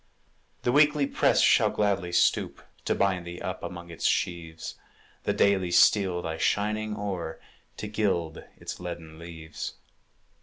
The 0.63 0.71
Weekly 0.71 1.05
press 1.05 1.41
shall 1.41 1.69
gladly 1.69 2.11
stoop 2.11 2.59
To 2.85 2.95
bind 2.95 3.27
thee 3.27 3.39
up 3.39 3.61
among 3.61 3.91
its 3.91 4.07
sheaves; 4.07 4.73
The 5.25 5.31
Daily 5.33 5.69
steal 5.69 6.23
thy 6.23 6.39
shining 6.39 6.95
ore, 6.95 7.39
To 7.77 7.87
gild 7.87 8.43
its 8.57 8.79
leaden 8.79 9.19
leaves. 9.19 9.75